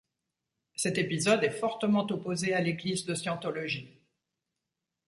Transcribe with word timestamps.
Cet 0.73 0.97
épisode 0.97 1.43
est 1.43 1.51
fortement 1.51 2.07
opposé 2.07 2.55
à 2.55 2.61
l'église 2.61 3.05
de 3.05 3.13
scientologie. 3.13 3.99